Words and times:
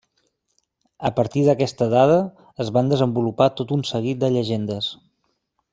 A 1.09 1.11
partir 1.19 1.43
d'aquesta 1.49 1.89
dada, 1.93 2.17
es 2.67 2.73
van 2.79 2.91
desenvolupar 2.95 3.51
tot 3.61 3.77
un 3.79 3.87
seguit 3.95 4.25
de 4.25 4.35
llegendes. 4.39 4.95